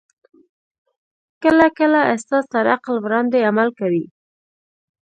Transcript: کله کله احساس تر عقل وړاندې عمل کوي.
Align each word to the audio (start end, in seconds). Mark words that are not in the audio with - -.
کله 1.43 1.65
کله 1.77 1.99
احساس 2.11 2.45
تر 2.53 2.65
عقل 2.75 2.95
وړاندې 3.01 3.45
عمل 3.49 3.69
کوي. 3.79 4.05